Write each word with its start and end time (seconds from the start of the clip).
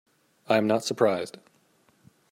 I 0.49 0.57
am 0.57 0.65
not 0.65 0.83
surprised. 0.83 1.37